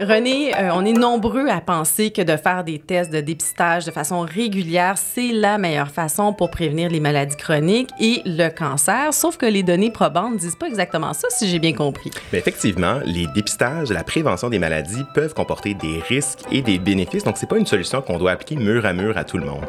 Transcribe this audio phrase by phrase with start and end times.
[0.00, 3.90] René, euh, on est nombreux à penser que de faire des tests de dépistage de
[3.90, 9.38] façon régulière, c'est la meilleure façon pour prévenir les maladies chroniques et le cancer, sauf
[9.38, 12.10] que les données probantes ne disent pas exactement ça, si j'ai bien compris.
[12.32, 17.38] Effectivement, les dépistages, la prévention des maladies peuvent comporter des risques et des bénéfices, donc
[17.38, 19.64] c'est pas une solution qu'on doit appliquer mur à mur à tout le monde.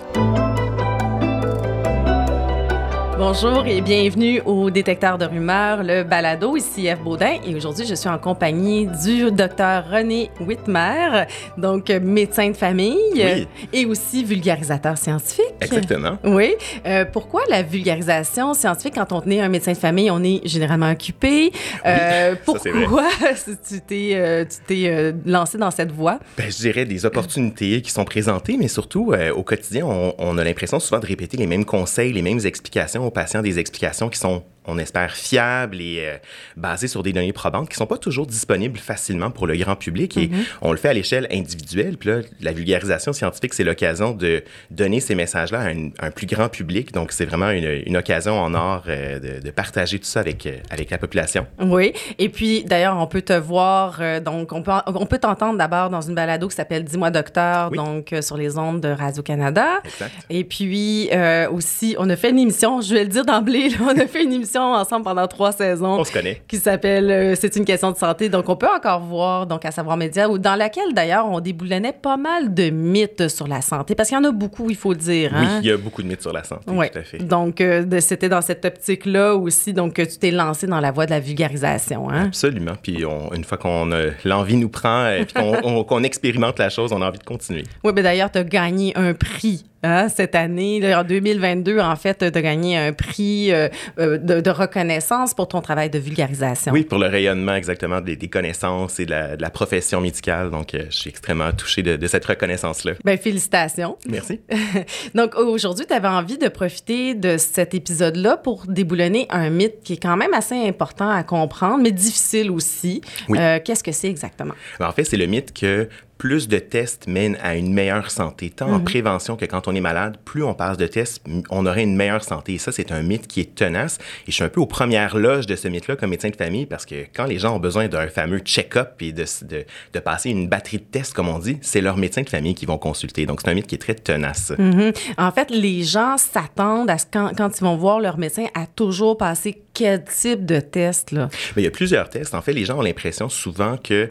[3.30, 6.56] Bonjour et bienvenue au Détecteur de rumeurs, le balado.
[6.56, 7.04] Ici F.
[7.04, 11.26] Baudin et aujourd'hui, je suis en compagnie du docteur René Whitmer,
[11.58, 15.44] donc médecin de famille et aussi vulgarisateur scientifique.
[15.60, 16.18] Exactement.
[16.24, 16.56] Oui.
[16.86, 18.94] Euh, pourquoi la vulgarisation scientifique?
[18.96, 21.52] Quand on tenait un médecin de famille, on est généralement occupé?
[21.86, 23.10] Euh, pourquoi
[23.68, 26.20] tu t'es euh, lancé dans cette voie?
[26.38, 30.46] Ben, je dirais des opportunités qui sont présentées, mais surtout au quotidien, on, on a
[30.46, 33.06] l'impression souvent de répéter les mêmes conseils, les mêmes explications
[33.42, 36.18] des explications qui sont on espère, fiables et euh,
[36.58, 40.18] basées sur des données probantes qui sont pas toujours disponibles facilement pour le grand public.
[40.18, 40.46] Et mm-hmm.
[40.62, 41.98] on le fait à l'échelle individuelle.
[41.98, 46.50] Puis là, la vulgarisation scientifique, c'est l'occasion de donner ces messages-là à un, plus grand
[46.50, 46.92] public.
[46.92, 50.90] Donc, c'est vraiment une, occasion en or euh, de, partager tout ça avec, euh, avec
[50.90, 51.48] la population.
[51.62, 51.94] Oui.
[52.20, 56.02] Et puis, d'ailleurs, on peut te voir, donc, on peut, on peut t'entendre d'abord dans
[56.02, 59.82] une balado qui s'appelle Dis-moi docteur, donc sur les ondes de Radio-Canada.
[60.30, 61.10] Et puis,
[61.52, 64.34] aussi, on a fait une émission, je vais le dire d'emblée, on a fait une
[64.34, 66.00] émission ensemble pendant trois saisons.
[66.00, 66.42] On se connaît.
[66.48, 68.30] Qui s'appelle euh, C'est une question de santé.
[68.30, 72.18] Donc, on peut encore voir, donc, à Savoir Média, dans laquelle, d'ailleurs, on déboulonnait pas
[72.18, 73.96] mal de mythes sur la santé.
[73.96, 75.32] Parce qu'il y en a beaucoup, il faut dire.
[75.34, 75.60] Oui, hein.
[75.62, 76.90] il y a beaucoup de mythes sur la santé, oui.
[76.92, 77.18] tout à fait.
[77.20, 81.06] Donc, euh, c'était dans cette optique-là aussi, donc, que tu t'es lancé dans la voie
[81.06, 82.10] de la vulgarisation.
[82.10, 82.26] Hein?
[82.28, 82.74] Absolument.
[82.82, 83.90] Puis, une fois qu'on
[84.26, 85.26] l'envie nous prend et
[85.88, 87.64] qu'on expérimente la chose, on a envie de continuer.
[87.84, 92.18] Oui, mais d'ailleurs, tu as gagné un prix Hein, cette année, en 2022, en fait,
[92.18, 96.72] tu as gagné un prix euh, euh, de, reconnaissance pour ton travail de vulgarisation.
[96.74, 100.50] Oui, pour le rayonnement exactement des, connaissances et de la, profession médicale.
[100.50, 102.94] Donc, euh, je suis extrêmement touché de, cette reconnaissance-là.
[103.06, 103.98] Bien, félicitations.
[104.10, 104.42] Merci.
[105.16, 109.94] Donc, aujourd'hui, tu avais envie de profiter de cet épisode-là pour déboulonner un mythe qui
[109.94, 113.02] est quand même assez important à comprendre, mais difficile aussi.
[113.30, 113.38] Oui.
[113.64, 114.56] Qu'est-ce que c'est exactement?
[114.80, 115.88] Ben, en fait, c'est le mythe que
[116.18, 118.84] plus de tests mènent à une meilleure santé, tant en mhm.
[118.84, 120.18] prévention que quand on est malade.
[120.26, 122.56] Plus on passe de tests, on aurait une meilleure santé.
[122.56, 123.98] Et ça, c'est un mythe qui est tenace.
[124.28, 126.66] Et je suis un peu aux premières loges de ce mythe-là comme médecin de famille
[126.66, 130.30] parce que quand les gens ont besoin d'un fameux check-up et de, de, de, passer
[130.30, 133.26] une batterie de tests, comme on dit, c'est leur médecin de famille qui vont consulter.
[133.26, 134.54] Donc, c'est un mythe qui est très tenace.
[134.58, 134.94] Mhm.
[135.18, 138.66] En fait, les gens s'attendent à ce quand, quand ils vont voir leur médecin à
[138.66, 141.30] toujours passer quel type de test, là?
[141.56, 142.34] il y a plusieurs tests.
[142.34, 144.10] En fait, les gens ont l'impression souvent que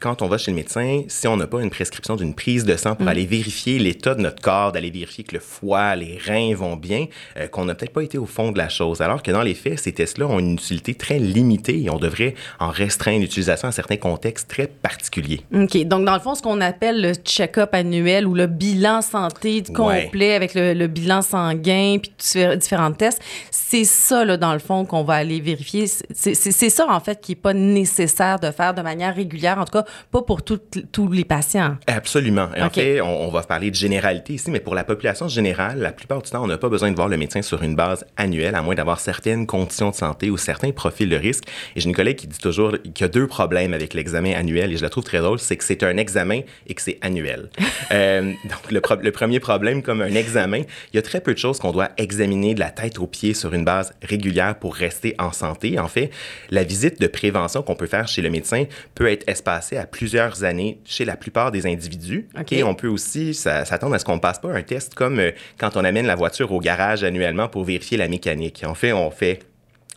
[0.00, 2.74] quand on va chez le médecin, si on n'a pas une prescription d'une prise de
[2.78, 3.08] sang pour mm.
[3.08, 7.08] aller vérifier l'état de notre corps, d'aller vérifier que le foie, les reins vont bien,
[7.36, 9.02] euh, qu'on n'a peut-être pas été au fond de la chose.
[9.02, 12.34] Alors que dans les faits, ces tests-là ont une utilité très limitée et on devrait
[12.58, 15.42] en restreindre l'utilisation à certains contextes très particuliers.
[15.54, 15.76] OK.
[15.84, 20.34] Donc, dans le fond, ce qu'on appelle le check-up annuel ou le bilan santé complet
[20.34, 22.12] avec le, bilan sanguin puis
[22.56, 23.20] différents tests,
[23.50, 25.86] c'est ça, là, dans le fond, qu'on on va aller vérifier.
[25.86, 29.72] C'est ça, en fait, qui n'est pas nécessaire de faire de manière régulière, en tout
[29.72, 31.76] cas, pas pour tous les patients.
[31.88, 32.48] Absolument.
[32.58, 36.22] En fait, on, va parler de généralité ici, mais pour la population générale, la plupart
[36.22, 38.62] du temps, on n'a pas besoin de voir le médecin sur une base annuelle, à
[38.62, 41.44] moins d'avoir certaines conditions de santé ou certains profils de risque.
[41.74, 44.72] Et j'ai une collègue qui dit toujours qu'il y a deux problèmes avec l'examen annuel,
[44.72, 47.50] et je la trouve très drôle, c'est que c'est un examen et que c'est annuel.
[47.90, 51.38] euh, donc, le, le premier problème, comme un examen, il y a très peu de
[51.38, 54.91] choses qu'on doit examiner de la tête aux pieds sur une base régulière pour rester
[55.18, 55.78] en santé.
[55.78, 56.10] En fait,
[56.50, 58.64] la visite de prévention qu'on peut faire chez le médecin
[58.94, 62.28] peut être espacée à plusieurs années chez la plupart des individus.
[62.50, 65.30] Et on peut aussi s'attendre à ce qu'on ne passe pas un test comme euh,
[65.58, 68.62] quand on amène la voiture au garage annuellement pour vérifier la mécanique.
[68.66, 69.40] En fait, on fait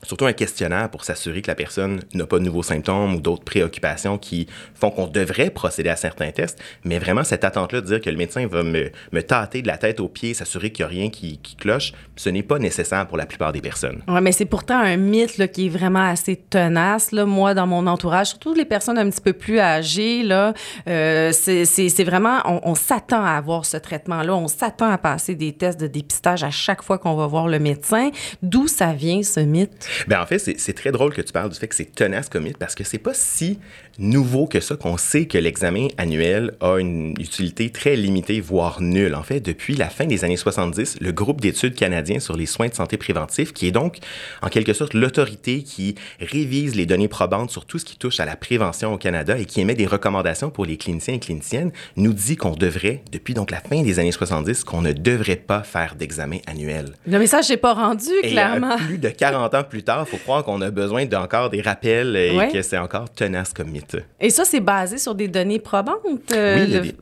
[0.05, 3.43] surtout un questionnaire pour s'assurer que la personne n'a pas de nouveaux symptômes ou d'autres
[3.43, 6.59] préoccupations qui font qu'on devrait procéder à certains tests.
[6.83, 9.77] Mais vraiment, cette attente-là de dire que le médecin va me, me tâter de la
[9.77, 13.07] tête aux pieds, s'assurer qu'il n'y a rien qui, qui cloche, ce n'est pas nécessaire
[13.07, 14.01] pour la plupart des personnes.
[14.07, 17.11] Oui, mais c'est pourtant un mythe là, qui est vraiment assez tenace.
[17.11, 17.25] Là.
[17.25, 20.53] Moi, dans mon entourage, surtout les personnes un petit peu plus âgées, là,
[20.87, 24.35] euh, c'est vraiment, on, on s'attend à avoir ce traitement-là.
[24.35, 27.59] On s'attend à passer des tests de dépistage à chaque fois qu'on va voir le
[27.59, 28.09] médecin.
[28.41, 29.87] D'où ça vient, ce mythe?
[30.07, 32.43] Ben en fait, c'est très drôle que tu parles du fait que c'est tenace comme
[32.43, 33.59] mythe parce que c'est pas si
[33.97, 39.15] nouveau que ça qu'on sait que l'examen annuel a une utilité très limitée, voire nulle.
[39.15, 42.67] En fait, depuis la fin des années 70, le groupe d'études canadien sur les soins
[42.67, 43.97] de santé préventifs, qui est donc
[44.41, 48.25] en quelque sorte l'autorité qui révise les données probantes sur tout ce qui touche à
[48.25, 52.13] la prévention au Canada et qui émet des recommandations pour les cliniciens et cliniciennes, nous
[52.13, 55.95] dit qu'on devrait, depuis donc la fin des années 70, qu'on ne devrait pas faire
[55.95, 56.93] d'examen annuel.
[57.07, 58.77] Le message n'est pas rendu, clairement.
[58.77, 62.49] plus de 40 ans plus il faut croire qu'on a besoin d'encore des rappels et
[62.51, 63.97] que c'est encore tenace comme mythe.
[64.19, 65.99] Et ça, c'est basé sur des données probantes?
[66.31, 66.95] oui,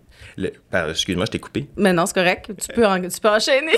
[0.71, 1.67] Excuse-moi, je t'ai coupé.
[1.77, 2.51] Mais non, c'est correct.
[2.59, 3.73] Tu peux, tu peux enchaîner.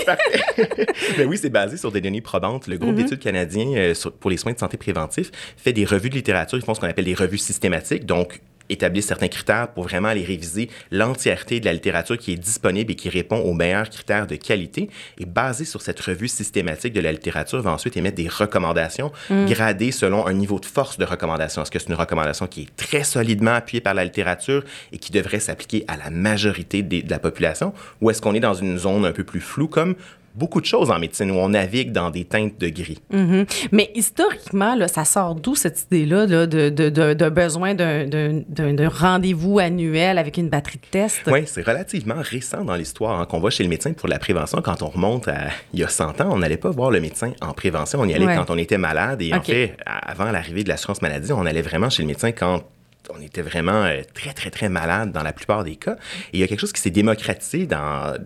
[1.17, 2.67] Mais oui, c'est basé sur des données probantes.
[2.67, 3.03] Le groupe mm-hmm.
[3.03, 6.57] d'études canadien euh, pour les soins de santé préventifs fait des revues de littérature.
[6.57, 8.05] Ils font ce qu'on appelle des revues systématiques.
[8.05, 12.91] Donc, établissent certains critères pour vraiment aller réviser l'entièreté de la littérature qui est disponible
[12.91, 14.89] et qui répond aux meilleurs critères de qualité.
[15.17, 19.45] Et basé sur cette revue systématique de la littérature, va ensuite émettre des recommandations mm.
[19.45, 21.61] gradées selon un niveau de force de recommandation.
[21.61, 25.11] Est-ce que c'est une recommandation qui est très solidement appuyée par la littérature et qui
[25.11, 29.05] devrait s'appliquer à la majorité de la population, ou est-ce qu'on est dans une zone
[29.05, 29.95] un peu plus floue comme
[30.35, 32.99] beaucoup de choses en médecine où on navigue dans des teintes de gris.
[33.11, 33.67] Mm-hmm.
[33.71, 39.59] Mais historiquement, là, ça sort d'où cette idée-là de, de, de, de, besoin d'un rendez-vous
[39.59, 41.21] annuel avec une batterie de tests?
[41.27, 44.61] Oui, c'est relativement récent dans l'histoire hein, qu'on va chez le médecin pour la prévention.
[44.61, 47.31] Quand on remonte à il y a 100 ans, on n'allait pas voir le médecin
[47.41, 47.99] en prévention.
[48.01, 49.21] On y allait quand on était malade.
[49.21, 52.63] Et en fait, avant l'arrivée de l'assurance maladie, on allait vraiment chez le médecin quand
[53.09, 55.97] on était vraiment euh, très, très, très malade dans la plupart des cas.
[56.33, 58.17] Et il y a quelque chose qui s'est démocratisé dans, euh,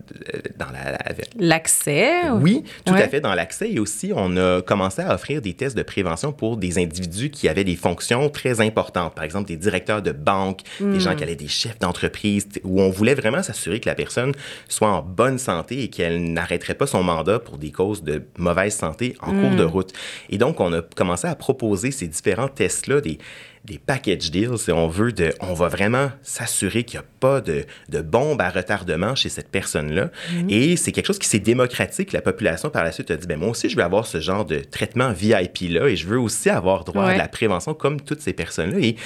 [0.56, 0.98] dans la...
[1.38, 2.30] L'accès?
[2.30, 3.70] Oui, tout à fait, dans l'accès.
[3.70, 7.48] Et aussi, on a commencé à offrir des tests de prévention pour des individus qui
[7.48, 9.14] avaient des fonctions très importantes.
[9.14, 11.16] Par exemple, des directeurs de banque, des gens hmm.
[11.16, 14.32] qui allaient des chefs d'entreprise, où on voulait vraiment s'assurer que la personne
[14.68, 18.74] soit en bonne santé et qu'elle n'arrêterait pas son mandat pour des causes de mauvaise
[18.74, 19.68] santé en cours de hmm.
[19.68, 19.92] route.
[20.28, 23.18] Et donc, on a commencé à proposer ces différents tests-là, des
[23.64, 27.40] des package deals, si on veut, de, on va vraiment s'assurer qu'il n'y a pas
[27.40, 30.10] de, de, bombe à retardement chez cette personne-là.
[30.32, 30.50] Mhm.
[30.50, 32.12] Et c'est quelque chose qui s'est démocratique.
[32.12, 34.46] La population, par la suite, a dit, ben moi aussi, je veux avoir ce genre
[34.46, 38.32] de traitement VIP-là et je veux aussi avoir droit à la prévention comme toutes ces
[38.32, 38.78] personnes-là.
[38.80, 38.96] Et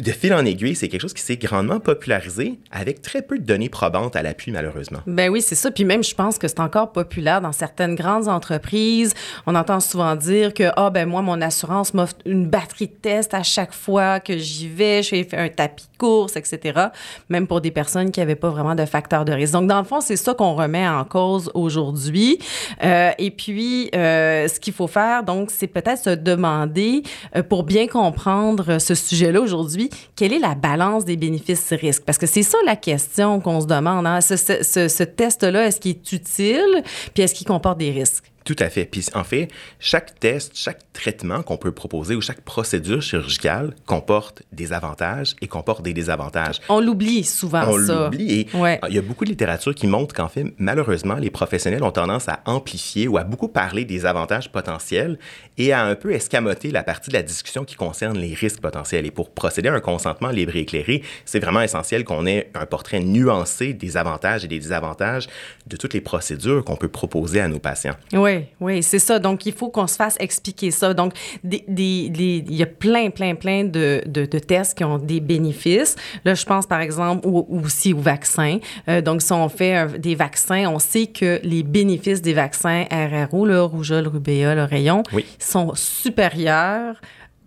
[0.00, 3.44] de fil en aiguille, c'est quelque chose qui s'est grandement popularisé avec très peu de
[3.44, 5.00] données probantes à l'appui, malheureusement.
[5.06, 5.70] Ben oui, c'est ça.
[5.70, 9.14] Puis même, je pense que c'est encore populaire dans certaines grandes entreprises.
[9.46, 13.34] On entend souvent dire que, ah, ben moi, mon assurance m'offre une batterie de tests
[13.34, 16.86] à chaque fois que j'y vais, je fais un tapis de course, etc.
[17.28, 19.52] Même pour des personnes qui n'avaient pas vraiment de facteur de risque.
[19.52, 22.38] Donc, dans le fond, c'est ça qu'on remet en cause aujourd'hui.
[22.82, 27.02] Euh, et puis, euh, ce qu'il faut faire, donc, c'est peut-être se demander,
[27.36, 29.81] euh, pour bien comprendre ce sujet-là aujourd'hui,
[30.16, 32.04] quelle est la balance des bénéfices-risques?
[32.04, 34.06] Parce que c'est ça la question qu'on se demande.
[34.06, 34.20] Hein.
[34.20, 36.82] Ce, ce test-là, est-ce qu'il est utile?
[37.14, 38.31] Puis est-ce qu'il comporte des risques?
[38.44, 38.84] Tout à fait.
[38.84, 39.48] Puis en fait,
[39.78, 45.48] chaque test, chaque traitement qu'on peut proposer ou chaque procédure chirurgicale comporte des avantages et
[45.48, 46.60] comporte des désavantages.
[46.68, 48.40] On l'oublie souvent, On l'oublie.
[48.40, 48.48] Et
[48.88, 52.28] il y a beaucoup de littérature qui montre qu'en fait, malheureusement, les professionnels ont tendance
[52.28, 55.18] à amplifier ou à beaucoup parler des avantages potentiels
[55.58, 59.06] et à un peu escamoter la partie de la discussion qui concerne les risques potentiels.
[59.06, 62.66] Et pour procéder à un consentement libre et éclairé, c'est vraiment essentiel qu'on ait un
[62.66, 65.28] portrait nuancé des avantages et des désavantages
[65.66, 67.96] de toutes les procédures qu'on peut proposer à nos patients.
[68.12, 68.31] Oui.
[68.32, 69.18] Oui, oui, c'est ça.
[69.18, 70.94] Donc, il faut qu'on se fasse expliquer ça.
[70.94, 71.14] Donc,
[71.44, 75.96] il y a plein, plein, plein de, de, tests qui ont des bénéfices.
[76.24, 78.58] Là, je pense, par exemple, aussi aux vaccins.
[78.88, 83.46] Euh, donc, si on fait des vaccins, on sait que les bénéfices des vaccins RRO,
[83.46, 85.02] le rougeole, rubéole, le rayon,
[85.38, 87.00] sont supérieurs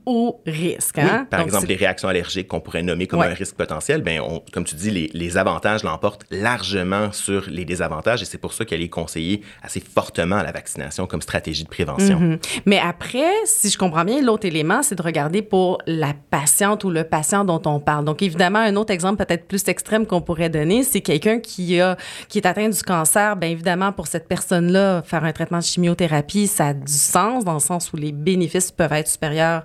[0.06, 1.00] au risque.
[1.00, 1.28] Hein?
[1.30, 4.64] par exemple, les réactions allergiques qu'on pourrait nommer comme un risque potentiel, ben on, comme
[4.64, 8.82] tu dis, les, les avantages l'emportent largement sur les désavantages et c'est pour ça qu'elle
[8.82, 12.20] est conseillée assez fortement à la vaccination comme stratégie de prévention.
[12.20, 12.40] Mhm.
[12.66, 16.90] Mais après, si je comprends bien, l'autre élément, c'est de regarder pour la patiente ou
[16.90, 18.06] le patient dont on parle.
[18.06, 21.98] Donc, évidemment, un autre exemple peut-être plus extrême qu'on pourrait donner, c'est quelqu'un qui, a,
[22.28, 23.36] qui est atteint du cancer.
[23.36, 27.54] Bien évidemment, pour cette personne-là, faire un traitement de chimiothérapie, ça a du sens dans
[27.54, 29.64] le sens où les bénéfices peuvent être supérieurs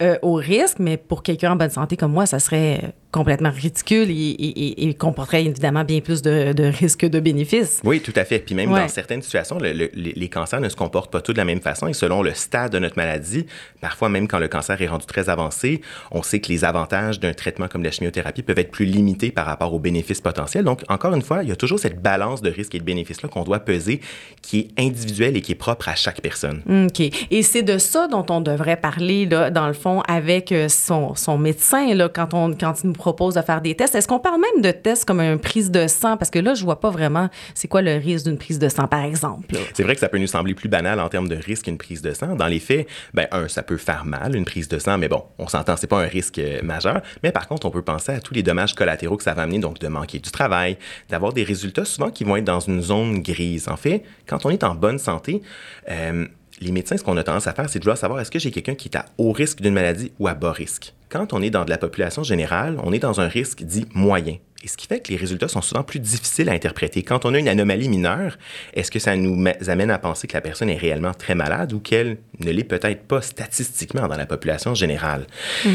[0.00, 4.08] euh, au risque, mais pour quelqu'un en bonne santé comme moi, ça serait complètement ridicule
[4.10, 7.80] et, comporterait évidemment bien plus de, risques que de bénéfices.
[7.84, 8.38] Oui, tout à fait.
[8.38, 11.60] Puis même dans certaines situations, les cancers ne se comportent pas tous de la même
[11.60, 13.46] façon et selon le stade de notre maladie,
[13.80, 15.80] parfois même quand le cancer est rendu très avancé,
[16.12, 19.46] on sait que les avantages d'un traitement comme la chimiothérapie peuvent être plus limités par
[19.46, 20.64] rapport aux bénéfices potentiels.
[20.64, 23.28] Donc, encore une fois, il y a toujours cette balance de risques et de bénéfices-là
[23.28, 24.00] qu'on doit peser
[24.42, 26.62] qui est individuelle et qui est propre à chaque personne.
[26.86, 27.00] OK.
[27.30, 31.16] Et c'est de ça dont on devrait parler, là, dans le fond, avec euh, son,
[31.16, 33.94] son médecin là, quand, on, quand il nous propose de faire des tests.
[33.94, 36.16] Est-ce qu'on parle même de tests comme une prise de sang?
[36.16, 38.86] Parce que là, je vois pas vraiment c'est quoi le risque d'une prise de sang,
[38.86, 39.56] par exemple.
[39.74, 42.02] C'est vrai que ça peut nous sembler plus banal en termes de risque qu'une prise
[42.02, 42.36] de sang.
[42.36, 45.24] Dans les faits, ben, un, ça peut faire mal, une prise de sang, mais bon,
[45.38, 47.00] on s'entend, c'est pas un risque euh, majeur.
[47.22, 49.58] Mais par contre, on peut penser à tous les dommages collatéraux que ça va amener,
[49.58, 53.22] donc de manquer du travail, d'avoir des résultats souvent qui vont être dans une zone
[53.22, 53.68] grise.
[53.68, 55.42] En fait, quand on est en bonne santé,
[55.90, 56.26] euh,
[56.60, 58.50] les médecins, ce qu'on a tendance à faire, c'est de vouloir savoir est-ce que j'ai
[58.50, 60.94] quelqu'un qui est à haut risque d'une maladie ou à bas risque?
[61.08, 64.36] Quand on est dans de la population générale, on est dans un risque dit moyen.
[64.62, 67.02] Et ce qui fait que les résultats sont souvent plus difficiles à interpréter.
[67.04, 68.36] Quand on a une anomalie mineure,
[68.74, 71.78] est-ce que ça nous amène à penser que la personne est réellement très malade ou
[71.78, 75.26] qu'elle ne l'est peut-être pas statistiquement dans la population générale?
[75.64, 75.70] Mm.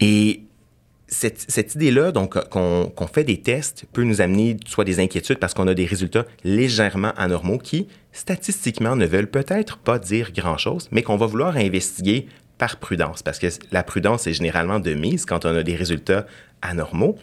[0.00, 0.43] Et
[1.14, 5.66] cette, idée-là, donc qu'on fait des tests, peut nous amener soit des inquiétudes parce qu'on
[5.66, 11.16] a des résultats légèrement anormaux qui, statistiquement, ne veulent peut-être pas dire grand-chose, mais qu'on
[11.16, 12.26] va vouloir investiguer
[12.58, 16.26] par prudence, parce que la prudence est généralement de mise quand on a des résultats
[16.62, 17.18] anormaux.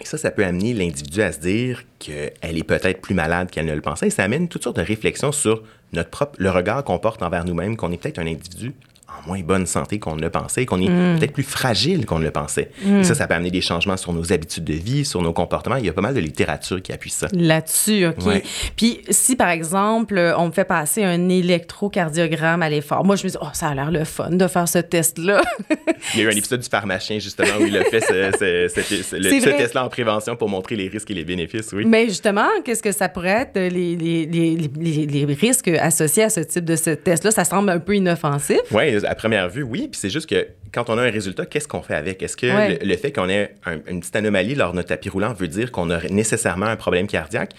[0.00, 3.66] Et ça, ça peut amener l'individu à se dire qu'elle est peut-être plus malade qu'elle
[3.66, 4.08] ne le pensait.
[4.08, 5.62] Et ça amène toutes sortes de réflexions sur
[5.92, 8.72] notre propre, le regard qu'on porte envers nous-mêmes, qu'on est peut-être un individu
[9.18, 11.18] en moins bonne santé qu'on ne le pensait, qu'on est mm.
[11.18, 12.70] peut-être plus fragile qu'on ne le pensait.
[12.84, 13.00] Mm.
[13.00, 15.76] Et ça, ça peut amener des changements sur nos habitudes de vie, sur nos comportements.
[15.76, 17.28] Il y a pas mal de littérature qui appuie ça.
[17.32, 18.42] Là-dessus, OK.
[18.76, 23.30] Puis si, par exemple, on me fait passer un électrocardiogramme à l'effort, moi, je me
[23.30, 25.42] dis, oh, ça a l'air le fun de faire ce test-là.
[26.14, 29.56] il y a eu un épisode du pharmacien, justement, où il a fait ce, ce,
[29.56, 31.84] test-là en prévention pour montrer les risques et les bénéfices, oui.
[31.86, 36.40] Mais justement, qu'est-ce que ça pourrait être, les, les, les, les risques associés à ce
[36.40, 37.30] type de ce test-là?
[37.30, 38.60] Ça semble un peu inoffensif.
[38.70, 39.88] Oui, à première vue, oui.
[39.90, 42.22] Puis c'est juste que quand on a un résultat, qu'est-ce qu'on fait avec?
[42.22, 43.54] Est-ce que le, fait qu'on ait
[43.86, 47.06] une petite anomalie lors de notre tapis roulant veut dire qu'on a nécessairement un problème
[47.06, 47.54] cardiaque?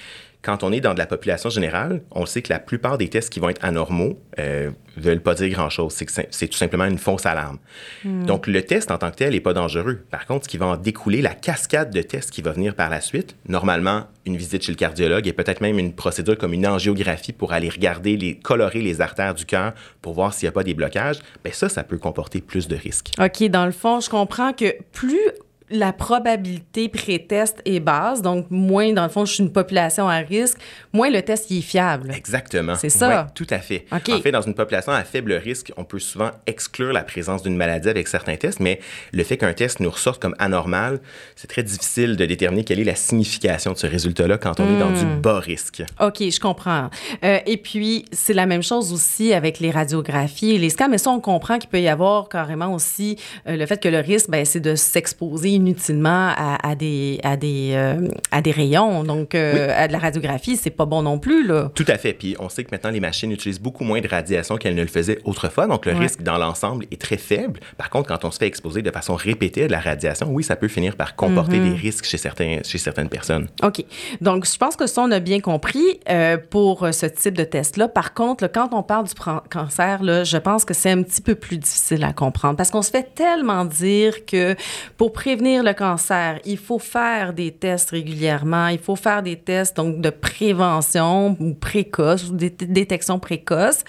[0.45, 3.31] Quand on est dans de la population générale, on sait que la plupart des tests
[3.31, 5.95] qui vont être anormaux euh, veulent pas dire grand-chose.
[6.29, 7.57] C'est, tout simplement une fausse alarme.
[8.03, 8.25] Hmm.
[8.25, 10.03] Donc, le test en tant que tel n'est pas dangereux.
[10.11, 12.91] Par contre, ce qui va en découler, la cascade de tests qui va venir par
[12.91, 16.67] la suite, normalement, une visite chez le cardiologue et peut-être même une procédure comme une
[16.67, 19.73] angiographie pour aller regarder, les, colorer les artères du cœur
[20.03, 22.75] pour voir s'il n'y a pas des blocages, bien ça, ça peut comporter plus de
[22.75, 23.09] risques.
[23.19, 25.31] OK, dans le fond, je comprends que plus
[25.69, 30.17] la probabilité pré-test est basse, donc moins, dans le fond, je suis une population à
[30.17, 30.57] risque,
[30.93, 32.11] moins le test est fiable.
[32.15, 32.75] Exactement.
[32.75, 33.27] C'est ça?
[33.33, 33.85] tout à fait.
[33.91, 37.57] En fait, dans une population à faible risque, on peut souvent exclure la présence d'une
[37.57, 38.79] maladie avec certains tests, mais
[39.11, 40.99] le fait qu'un test nous ressorte comme anormal,
[41.35, 44.79] c'est très difficile de déterminer quelle est la signification de ce résultat-là quand on est
[44.79, 45.21] dans du hmm.
[45.21, 45.83] bas risque.
[45.99, 46.89] OK, je comprends.
[47.23, 50.97] Euh, et puis, c'est la même chose aussi avec les radiographies et les scans, mais
[50.97, 53.17] ça, on comprend qu'il peut y avoir carrément aussi
[53.47, 57.71] euh, le fait que le risque, ben, c'est de s'exposer inutilement à, des, à, des,
[57.73, 59.03] euh, à des rayons.
[59.03, 61.47] Donc, euh, à de la radiographie, c'est pas bon non plus.
[61.47, 61.71] Là.
[61.73, 62.13] Tout à fait.
[62.13, 64.87] Puis on sait que maintenant, les machines utilisent beaucoup moins de radiation qu'elles ne le
[64.87, 65.67] faisaient autrefois.
[65.67, 67.59] Donc, le risque dans l'ensemble est très faible.
[67.77, 70.43] Par contre, quand on se fait exposer de façon répétée à de la radiation, oui,
[70.43, 71.71] ça peut finir par comporter mhm.
[71.71, 73.47] des risques chez, certains, chez certaines personnes.
[73.63, 73.83] OK.
[74.21, 77.87] Donc, je pense que ça, on a bien compris euh, pour ce type de test-là.
[77.87, 79.13] Par contre, quand on parle du
[79.49, 82.81] cancer, là, je pense que c'est un petit peu plus difficile à comprendre parce qu'on
[82.81, 84.55] se fait tellement dire que
[84.97, 89.77] pour prévenir le cancer, il faut faire des tests régulièrement, il faut faire des tests
[89.77, 93.83] donc de prévention ou précoce ou détection précoce.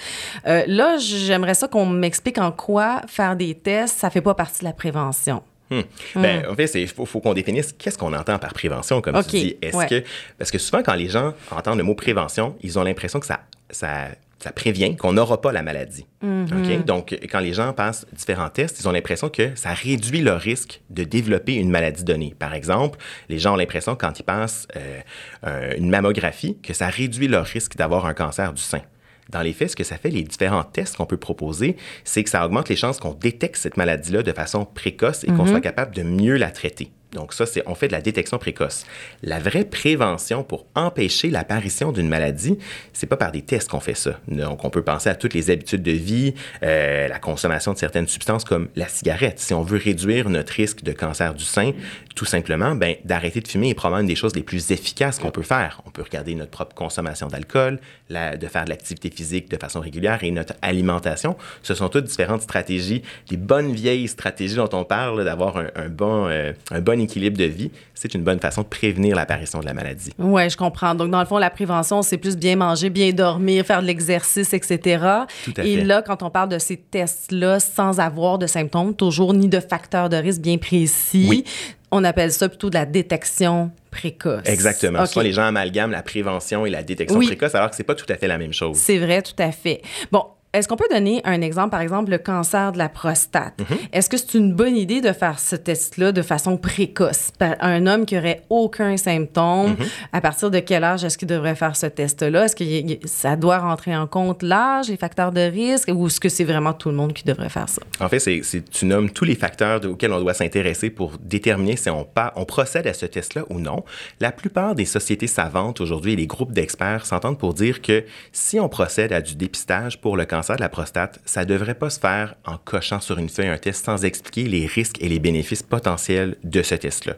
[0.46, 4.60] Euh, là, j'aimerais ça qu'on m'explique en quoi faire des tests, ça fait pas partie
[4.60, 5.42] de la prévention.
[5.70, 5.80] Hmm.
[6.14, 6.52] Ben, hmm.
[6.52, 9.56] en fait, il faut, qu'on définisse qu'est-ce qu'on entend par prévention, comme tu dis.
[9.60, 10.04] Est-ce que,
[10.38, 13.40] parce que souvent, quand les gens entendent le mot prévention, ils ont l'impression que ça,
[13.70, 14.08] ça
[14.46, 16.06] ça prévient qu'on n'aura pas la maladie.
[16.22, 16.84] Mm-hmm.
[16.84, 20.82] Donc, quand les gens passent différents tests, ils ont l'impression que ça réduit leur risque
[20.88, 22.32] de développer une maladie donnée.
[22.38, 22.96] Par exemple,
[23.28, 27.76] les gens ont l'impression, quand ils passent euh, une mammographie, que ça réduit leur risque
[27.76, 28.82] d'avoir un cancer du sein.
[29.30, 32.30] Dans les faits, ce que ça fait, les différents tests qu'on peut proposer, c'est que
[32.30, 35.48] ça augmente les chances qu'on détecte cette maladie-là de façon précoce et qu'on mm-hmm.
[35.48, 36.92] soit capable de mieux la traiter.
[37.12, 38.84] Donc ça, c'est on fait de la détection précoce.
[39.22, 42.58] La vraie prévention pour empêcher l'apparition d'une maladie,
[42.92, 44.18] c'est pas par des tests qu'on fait ça.
[44.28, 48.08] Donc on peut penser à toutes les habitudes de vie, euh, la consommation de certaines
[48.08, 49.38] substances comme la cigarette.
[49.38, 51.72] Si on veut réduire notre risque de cancer du sein,
[52.14, 55.30] tout simplement, ben d'arrêter de fumer est probablement une des choses les plus efficaces qu'on
[55.30, 55.82] peut faire.
[55.86, 57.78] On peut regarder notre propre consommation d'alcool,
[58.10, 61.36] de faire de l'activité physique de façon régulière et notre alimentation.
[61.62, 66.26] Ce sont toutes différentes stratégies, les bonnes vieilles stratégies dont on parle, d'avoir un, bon,
[66.28, 69.74] euh, un bon équilibre de vie, c'est une bonne façon de prévenir l'apparition de la
[69.74, 70.12] maladie.
[70.18, 70.94] Oui, je comprends.
[70.94, 74.52] Donc, dans le fond, la prévention, c'est plus bien manger, bien dormir, faire de l'exercice,
[74.52, 75.04] etc.
[75.44, 79.32] Tout à Et là, quand on parle de ces tests-là, sans avoir de symptômes, toujours
[79.34, 81.44] ni de facteurs de risque bien précis,
[81.90, 84.42] on appelle ça plutôt de la détection précoce.
[84.44, 85.00] Exactement.
[85.00, 85.08] Okay.
[85.08, 88.06] Souvent, les gens amalgament la prévention et la détection précoce, alors que c'est pas tout
[88.08, 88.76] à fait la même chose.
[88.76, 89.82] C'est vrai, tout à fait.
[90.12, 90.24] Bon,
[90.56, 93.58] est-ce qu'on peut donner un exemple, par exemple, le cancer de la prostate?
[93.58, 93.78] Mhm.
[93.92, 97.30] Est-ce que c'est une bonne idée de faire ce test-là de façon précoce?
[97.40, 99.86] Un homme qui aurait aucun symptôme, mhm.
[100.12, 102.46] à partir de quel âge est-ce qu'il devrait faire ce test-là?
[102.46, 106.28] Est-ce que ça doit rentrer en compte l'âge, les facteurs de risque, ou est-ce que
[106.28, 107.82] c'est vraiment tout le monde qui devrait faire ça?
[108.00, 111.90] En fait, c'est, tu nommes tous les facteurs auxquels on doit s'intéresser pour déterminer si
[111.90, 113.84] on, on procède à ce test-là ou non.
[114.20, 118.58] La plupart des sociétés savantes aujourd'hui et les groupes d'experts s'entendent pour dire que si
[118.58, 121.74] on procède à du dépistage pour le cancer cancer de la prostate, ça ne devrait
[121.74, 125.08] pas se faire en cochant sur une feuille un test sans expliquer les risques et
[125.08, 127.14] les bénéfices potentiels de ce test-là.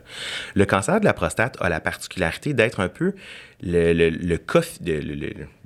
[0.55, 3.13] Le cancer de la prostate a la particularité d'être un peu
[3.61, 5.01] le, le, le, cas, le,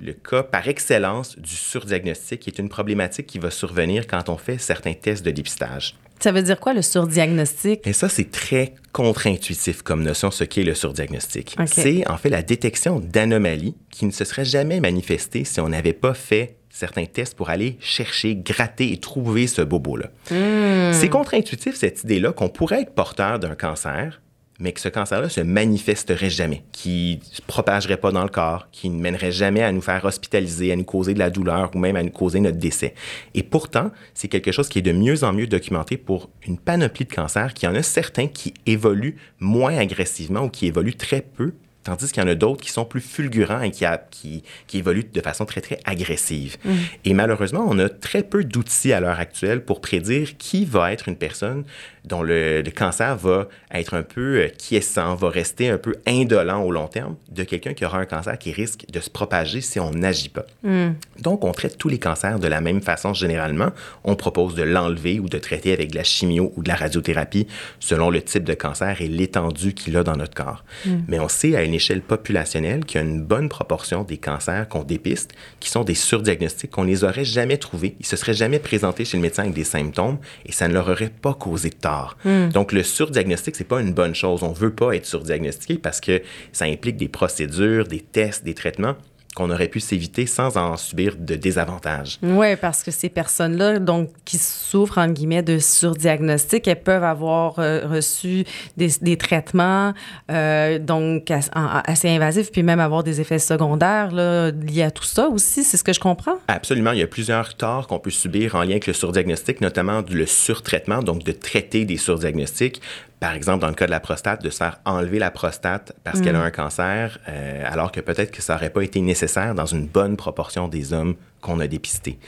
[0.01, 4.35] le, cas par excellence du surdiagnostic, qui est une problématique qui va survenir quand on
[4.35, 5.95] fait certains tests de dépistage.
[6.19, 7.87] Ça veut dire quoi le surdiagnostic?
[7.87, 11.55] Et ça, c'est très contre-intuitif comme notion, ce qu'est le surdiagnostic.
[11.65, 15.93] C'est en fait la détection d'anomalies qui ne se seraient jamais manifestées si on n'avait
[15.93, 20.07] pas fait certains tests pour aller chercher, gratter et trouver ce bobo-là.
[20.31, 20.91] Hmm.
[20.91, 24.19] C'est contre-intuitif cette idée-là qu'on pourrait être porteur d'un cancer,
[24.59, 28.67] mais que ce cancer-là se manifesterait jamais, qui ne se propagerait pas dans le corps,
[28.71, 31.77] qui ne mènerait jamais à nous faire hospitaliser, à nous causer de la douleur ou
[31.77, 32.95] même à nous causer notre décès.
[33.35, 37.05] Et pourtant, c'est quelque chose qui est de mieux en mieux documenté pour une panoplie
[37.05, 41.53] de cancers, qui en a certains qui évoluent moins agressivement ou qui évoluent très peu
[41.83, 45.09] Tandis qu'il y en a d'autres qui sont plus fulgurants et qui, qui, qui, évoluent
[45.11, 46.57] de façon très, très agressive.
[46.63, 46.71] Mm.
[47.05, 51.09] Et malheureusement, on a très peu d'outils à l'heure actuelle pour prédire qui va être
[51.09, 51.63] une personne
[52.05, 56.61] dont le, le, cancer va être un peu euh, quiescent, va rester un peu indolent
[56.63, 59.79] au long terme, de quelqu'un qui aura un cancer qui risque de se propager si
[59.79, 60.45] on n'agit pas.
[60.63, 60.91] Mm.
[61.19, 63.69] Donc, on traite tous les cancers de la même façon généralement.
[64.03, 67.47] On propose de l'enlever ou de traiter avec de la chimio ou de la radiothérapie
[67.79, 70.63] selon le type de cancer et l'étendue qu'il a dans notre corps.
[70.85, 70.89] Mm.
[71.07, 74.67] Mais on sait à une échelle populationnelle qu'il y a une bonne proportion des cancers
[74.67, 77.95] qu'on dépiste qui sont des surdiagnostics qu'on les aurait jamais trouvés.
[77.99, 80.89] Ils se seraient jamais présentés chez le médecin avec des symptômes et ça ne leur
[80.89, 81.92] aurait pas causé de tort.
[82.25, 82.49] Mm.
[82.49, 84.43] Donc, le surdiagnostic, c'est pas une bonne chose.
[84.43, 86.21] On veut pas être surdiagnostiqué parce que
[86.51, 88.95] ça implique des procédures, des tests, des traitements
[89.35, 92.19] qu'on aurait pu s'éviter sans en subir de désavantages.
[92.21, 97.59] Oui, parce que ces personnes-là, donc, qui souffrent, entre guillemets, de surdiagnostic, elles peuvent avoir
[97.59, 98.45] euh, reçu
[98.77, 99.93] des, des traitements,
[100.31, 104.91] euh, donc, as, en, assez invasifs, puis même avoir des effets secondaires là, liés à
[104.91, 106.35] tout ça aussi, c'est ce que je comprends?
[106.47, 106.91] Absolument.
[106.91, 110.25] Il y a plusieurs torts qu'on peut subir en lien avec le surdiagnostic, notamment le
[110.25, 112.81] surtraitement, donc de traiter des surdiagnostics
[113.23, 116.19] par exemple, dans le cas de la prostate, de se faire enlever la prostate parce
[116.19, 116.21] Mm.
[116.23, 119.65] qu'elle a un cancer, euh, alors que peut-être que ça n'aurait pas été nécessaire dans
[119.65, 122.19] une bonne proportion des hommes qu'on a dépistés.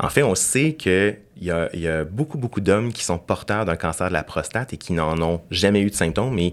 [0.00, 3.64] En fait, on sait qu'il y a, y a beaucoup, beaucoup d'hommes qui sont porteurs
[3.64, 6.52] d'un cancer de la prostate et qui n'en ont jamais eu de symptômes, mais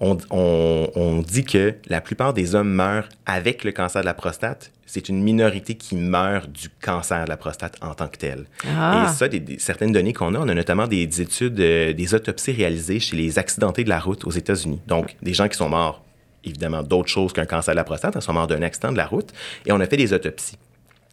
[0.00, 4.14] on, on, on, dit que la plupart des hommes meurent avec le cancer de la
[4.14, 4.72] prostate.
[4.86, 8.46] C'est une minorité qui meurt du cancer de la prostate en tant que tel.
[8.66, 9.06] Ah.
[9.06, 11.92] Et ça, des, des, certaines données qu'on a, on a notamment des, des études, euh,
[11.92, 14.80] des autopsies réalisées chez les accidentés de la route aux États-Unis.
[14.88, 16.02] Donc, des gens qui sont morts,
[16.44, 19.06] évidemment, d'autres choses qu'un cancer de la prostate, ils sont morts d'un accident de la
[19.06, 19.32] route.
[19.66, 20.58] Et on a fait des autopsies.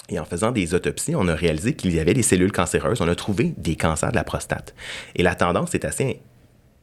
[0.10, 3.02] Et en faisant des autopsies, on a réalisé qu'il y avait des cellules cancéreuses.
[3.02, 4.74] On a trouvé des cancers de la prostate.
[5.16, 6.22] Et la tendance est assez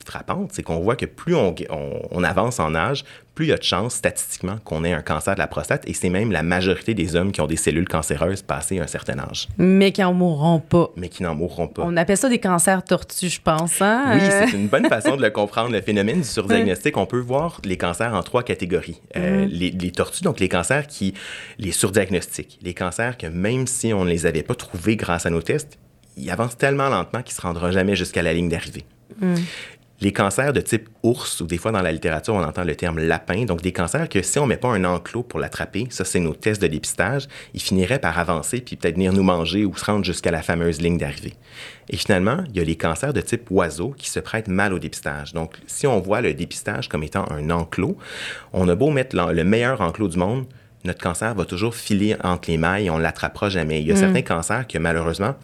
[0.08, 3.52] frappante, c'est qu'on voit que plus on, on, on, avance en âge, plus il y
[3.52, 5.88] a de chances statistiquement qu'on ait un cancer de la prostate.
[5.88, 9.18] Et c'est même la majorité des hommes qui ont des cellules cancéreuses passé un certain
[9.18, 9.48] âge.
[9.58, 10.90] Mais qui n'en mourront pas.
[10.96, 11.82] Mais qui n'en mourront pas.
[11.84, 13.82] On appelle ça des cancers tortues, je pense.
[13.82, 14.12] Hein?
[14.14, 15.72] Oui, c'est une bonne façon de le comprendre.
[15.72, 19.00] Le phénomène du surdiagnostic, on peut voir les cancers en trois catégories.
[19.16, 19.48] Euh, Mm.
[19.48, 21.14] les, les, tortues, donc les cancers qui,
[21.58, 25.30] les surdiagnostiques, les cancers que même si on ne les avait pas trouvés grâce à
[25.30, 25.78] nos tests,
[26.16, 28.84] ils avancent tellement lentement qu'ils ne se rendront jamais jusqu'à la ligne d'arrivée.
[29.20, 29.34] Mm.
[30.00, 32.98] Les cancers de type ours, ou des fois dans la littérature, on entend le terme
[32.98, 36.04] lapin, donc des cancers que si on ne met pas un enclos pour l'attraper, ça
[36.04, 39.74] c'est nos tests de dépistage, ils finiraient par avancer puis peut-être venir nous manger ou
[39.76, 41.34] se rendre jusqu'à la fameuse ligne d'arrivée.
[41.88, 44.78] Et finalement, il y a les cancers de type oiseau qui se prêtent mal au
[44.78, 45.32] dépistage.
[45.32, 47.96] Donc, si on voit le dépistage comme étant un enclos,
[48.52, 50.46] on a beau mettre le meilleur enclos du monde,
[50.84, 53.80] notre cancer va toujours filer entre les mailles et on ne l'attrapera jamais.
[53.80, 53.98] Il y a mmh.
[53.98, 55.34] certains cancers que malheureusement,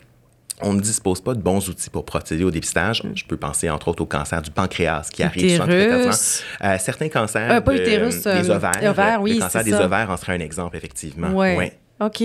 [0.63, 3.03] on ne dispose pas de bons outils pour procéder au dépistage.
[3.15, 5.69] Je peux penser entre autres au cancer du pancréas qui arrive souvent.
[5.69, 8.73] Euh, certains cancers euh, pas de, utérus, des ovaires.
[8.83, 9.85] ovaires oui, le cancer des ça.
[9.85, 11.31] ovaires en serait un exemple, effectivement.
[11.31, 11.57] Ouais.
[11.57, 11.79] ouais.
[12.01, 12.23] OK.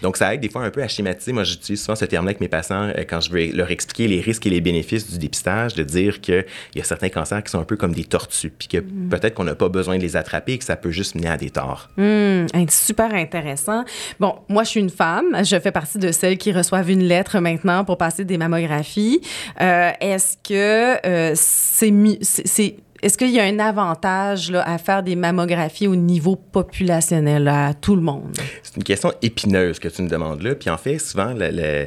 [0.00, 1.32] Donc, ça aide des fois un peu à schématiser.
[1.32, 4.20] Moi, j'utilise souvent ce terme-là avec mes patients euh, quand je veux leur expliquer les
[4.20, 6.44] risques et les bénéfices du dépistage, de dire qu'il
[6.74, 9.08] y a certains cancers qui sont un peu comme des tortues, puis que mm.
[9.10, 11.36] peut-être qu'on n'a pas besoin de les attraper et que ça peut juste mener à
[11.36, 11.88] des torts.
[11.96, 13.84] Mm, super intéressant.
[14.18, 15.44] Bon, moi, je suis une femme.
[15.44, 19.20] Je fais partie de celles qui reçoivent une lettre maintenant pour passer des mammographies.
[19.60, 25.16] Euh, Est-ce que euh, c'est est-ce qu'il y a un avantage là, à faire des
[25.16, 28.36] mammographies au niveau populationnel là, à tout le monde?
[28.62, 30.54] C'est une question épineuse que tu me demandes là.
[30.54, 31.86] Puis en fait, souvent, le, le,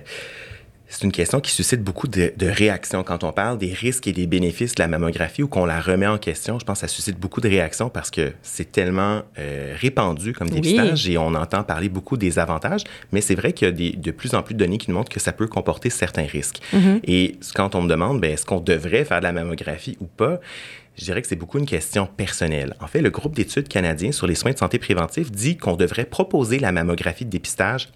[0.87, 3.03] c'est une question qui suscite beaucoup de, de, réactions.
[3.03, 6.05] Quand on parle des risques et des bénéfices de la mammographie ou qu'on la remet
[6.07, 9.73] en question, je pense que ça suscite beaucoup de réactions parce que c'est tellement euh,
[9.79, 11.13] répandu comme dépistage oui.
[11.13, 12.83] et on entend parler beaucoup des avantages.
[13.11, 14.97] Mais c'est vrai qu'il y a des, de plus en plus de données qui nous
[14.97, 16.61] montrent que ça peut comporter certains risques.
[16.71, 16.99] Mm -hmm.
[17.03, 20.39] Et quand on me demande, ben, est-ce qu'on devrait faire de la mammographie ou pas?
[20.97, 22.75] Je dirais que c'est beaucoup une question personnelle.
[22.79, 26.05] En fait, le groupe d'études canadien sur les soins de santé préventifs dit qu'on devrait
[26.05, 27.89] proposer la mammographie de dépistage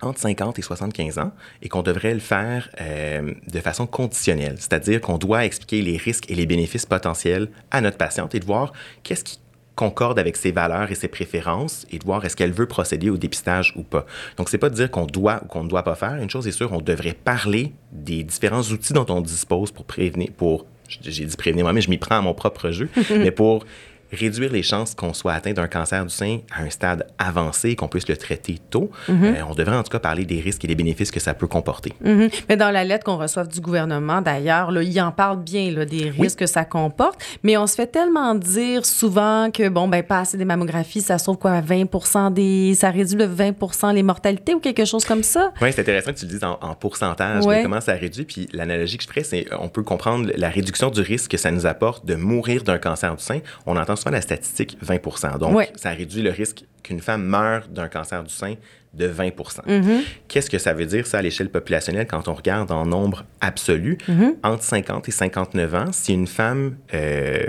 [0.00, 5.00] entre 50 et 75 ans et qu'on devrait le faire euh, de façon conditionnelle, c'est-à-dire
[5.00, 8.72] qu'on doit expliquer les risques et les bénéfices potentiels à notre patiente et de voir
[9.04, 9.38] qu'est-ce qui
[9.74, 13.16] concorde avec ses valeurs et ses préférences et de voir est-ce qu'elle veut procéder au
[13.16, 14.04] dépistage ou pas.
[14.36, 16.16] Donc, c'est pas de dire qu'on doit ou qu'on ne doit pas faire.
[16.16, 20.28] Une chose est sûre, on devrait parler des différents outils dont on dispose pour prévenir,
[20.36, 23.64] pour, j'ai dit prévenir moi, mais je m'y prends à mon propre jeu, mais pour
[24.12, 27.88] réduire les chances qu'on soit atteint d'un cancer du sein à un stade avancé, qu'on
[27.88, 28.90] puisse le traiter tôt.
[29.08, 29.24] Mhm.
[29.24, 31.46] Euh, on devrait en tout cas parler des risques et des bénéfices que ça peut
[31.46, 31.92] comporter.
[32.04, 32.28] Mhm.
[32.48, 36.10] Mais dans la lettre qu'on reçoit du gouvernement, d'ailleurs, il en parle bien là, des
[36.10, 40.36] risques que ça comporte, mais on se fait tellement dire souvent que, bon, ben, passer
[40.36, 42.74] des mammographies, ça sauve quoi, 20 des...
[42.74, 45.52] ça réduit de 20 les mortalités ou quelque chose comme ça?
[45.60, 48.24] Oui, c'est intéressant que tu le dises en, pourcentage, comment ça réduit?
[48.24, 51.50] Puis l'analogie que je ferais, c'est on peut comprendre la réduction du risque que ça
[51.50, 53.40] nous apporte de mourir d'un cancer du sein.
[53.66, 58.22] On entend la statistique 20 Donc, ça réduit le risque qu'une femme meure d'un cancer
[58.24, 58.54] du sein
[58.94, 60.00] de 20 mm-hmm.
[60.28, 63.98] Qu'est-ce que ça veut dire, ça, à l'échelle populationnelle, quand on regarde en nombre absolu?
[64.08, 64.34] Mm-hmm.
[64.42, 67.46] Entre 50 et 59 ans, si une femme euh,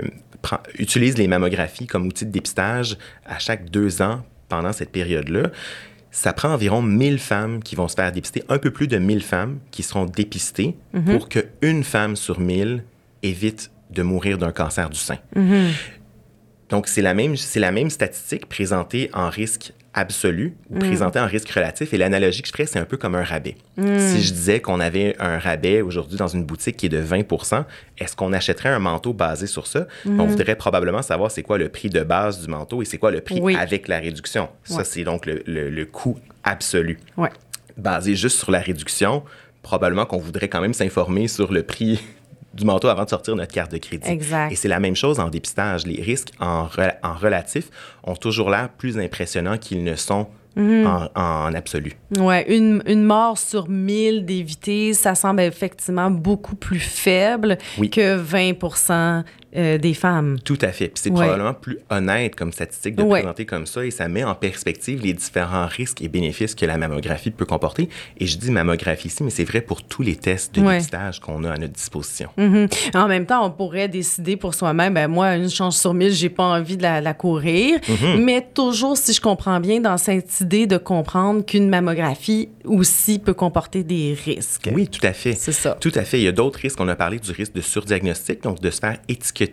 [0.78, 5.50] utilise les mammographies comme outil de dépistage à chaque deux ans pendant cette période-là,
[6.10, 9.22] ça prend environ 1000 femmes qui vont se faire dépister, un peu plus de 1000
[9.22, 11.12] femmes qui seront dépistées mm-hmm.
[11.12, 12.84] pour qu'une femme sur 1000
[13.22, 15.18] évite de mourir d'un cancer du sein.
[16.70, 20.78] Donc, c'est la, même, la même statistique présentée en risque absolu ou mm.
[20.80, 21.94] présentée en risque relatif.
[21.94, 23.56] Et l'analogie que je ferais, c'est un peu comme un rabais.
[23.76, 23.98] Mm.
[23.98, 27.64] Si je disais qu'on avait un rabais aujourd'hui dans une boutique qui est de 20%
[27.98, 29.86] est-ce qu'on achèterait un manteau basé sur ça?
[30.04, 30.20] Mm.
[30.20, 33.10] On voudrait probablement savoir c'est quoi le prix de base du manteau et c'est quoi
[33.10, 34.48] le prix avec la réduction.
[34.64, 36.98] Ça, c'est donc le, le, coût absolu.
[37.16, 37.30] Ouais.
[37.76, 39.22] Basé juste sur la réduction,
[39.62, 42.00] probablement qu'on voudrait quand même s'informer sur le prix
[42.54, 44.08] du manteau avant de sortir notre carte de crédit.
[44.08, 44.52] Exact.
[44.52, 45.86] Et c'est la même chose en dépistage.
[45.86, 46.68] Les risques en,
[47.02, 47.68] en relatif
[48.04, 50.86] ont toujours l'air plus impressionnants qu'ils ne sont mhm.
[50.86, 51.92] en, en, absolu.
[52.18, 57.58] Oui, une, une, mort sur 1000 d'éviter, ça semble effectivement beaucoup plus faible
[57.90, 58.52] que 20
[59.56, 60.38] euh, des femmes.
[60.44, 60.88] Tout à fait.
[60.88, 64.34] Puis c'est probablement plus honnête comme statistique de présenter comme ça et ça met en
[64.34, 67.88] perspective les différents risques et bénéfices que la mammographie peut comporter.
[68.18, 71.44] Et je dis mammographie ici, mais c'est vrai pour tous les tests de dépistage qu'on
[71.44, 72.30] a à notre disposition.
[72.36, 72.96] Mm-hmm.
[72.96, 76.30] En même temps, on pourrait décider pour soi-même, ben moi, une chance sur mille, j'ai
[76.30, 77.78] pas envie de la, courir.
[77.78, 78.24] Mm-hmm.
[78.24, 83.34] Mais toujours, si je comprends bien, dans cette idée de comprendre qu'une mammographie aussi peut
[83.34, 84.68] comporter des risques.
[84.72, 85.34] Oui, tout à fait.
[85.34, 85.76] C'est ça.
[85.80, 86.18] Tout à fait.
[86.18, 86.80] Il y a d'autres risques.
[86.80, 89.43] On a parlé du risque de surdiagnostic, donc de se faire étiqueter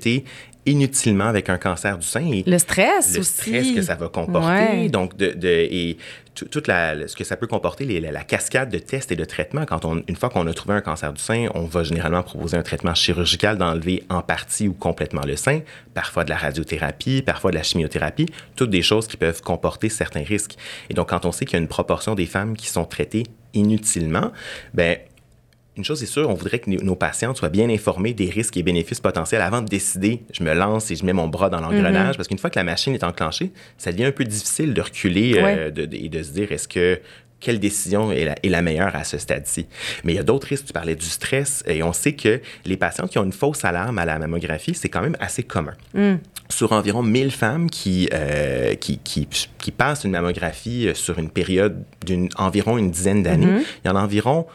[0.65, 2.41] inutilement avec un cancer du sein.
[2.45, 4.89] le stress le stress que ça va comporter.
[4.89, 5.97] Donc, de, et
[6.33, 9.65] toute la, ce que ça peut comporter, la, cascade de tests et de traitements.
[9.65, 12.57] Quand on, une fois qu'on a trouvé un cancer du sein, on va généralement proposer
[12.57, 15.61] un traitement chirurgical d'enlever en partie ou complètement le sein,
[15.93, 20.23] parfois de la radiothérapie, parfois de la chimiothérapie, toutes des choses qui peuvent comporter certains
[20.23, 20.55] risques.
[20.89, 23.23] Et donc, quand on sait qu'il y a une proportion des femmes qui sont traitées
[23.53, 24.31] inutilement,
[24.73, 24.97] ben
[25.77, 28.63] une chose est sûre, on voudrait que nos patients soient bien informés des risques et
[28.63, 32.09] bénéfices potentiels avant de décider, je me lance et je mets mon bras dans l'engrenage,
[32.09, 32.15] mhm.
[32.17, 35.33] parce qu'une fois que la machine est enclenchée, ça devient un peu difficile de reculer
[35.37, 36.99] euh, et de, se dire, est-ce que
[37.39, 39.65] quelle décision est la, meilleure à ce stade-ci?
[40.03, 40.65] Mais il y a d'autres risques.
[40.65, 43.97] Tu parlais du stress et on sait que les patients qui ont une fausse alarme
[43.97, 45.73] à la mammographie, c'est quand même assez commun.
[45.95, 46.15] Mm.
[46.49, 51.31] Sur environ 1000 femmes qui, euh, qui, qui, qui, passent une mammographie euh, sur une
[51.31, 53.65] période d'environ une dizaine d'années, mm-hmm.
[53.85, 54.45] il y en a environ